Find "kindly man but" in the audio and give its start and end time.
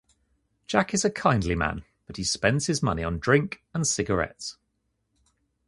1.11-2.17